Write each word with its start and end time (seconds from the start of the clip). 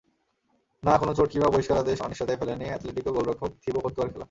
নাহ, 0.83 0.95
কোনো 0.97 1.11
চোট 1.13 1.27
কিংবা 1.31 1.49
বহিষ্কারাদেশ 1.49 1.97
অনিশ্চয়তায় 2.01 2.39
ফেলেনি 2.39 2.65
অ্যাটলেটিকো 2.65 3.09
গোলরক্ষক 3.11 3.51
থিবো 3.63 3.79
কর্তুয়ার 3.79 4.09
খেলা। 4.09 4.19